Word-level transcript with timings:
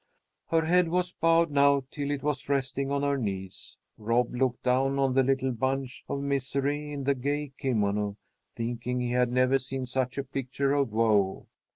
Her 0.47 0.65
head 0.65 0.87
was 0.89 1.11
bowed 1.13 1.51
now 1.51 1.83
till 1.91 2.09
it 2.09 2.23
was 2.23 2.49
resting 2.49 2.89
on 2.89 3.03
her 3.03 3.19
knees. 3.19 3.77
Rob 3.99 4.33
looked 4.33 4.63
down 4.63 4.97
on 4.97 5.13
the 5.13 5.21
little 5.21 5.51
bunch 5.51 6.03
of 6.09 6.21
misery 6.23 6.91
in 6.91 7.03
the 7.03 7.13
gay 7.13 7.51
kimono, 7.59 8.15
thinking 8.55 8.99
he 8.99 9.11
had 9.11 9.31
never 9.31 9.59
seen 9.59 9.85
such 9.85 10.17
a 10.17 10.23
picture 10.23 10.73
of 10.73 10.91
woe. 10.91 11.45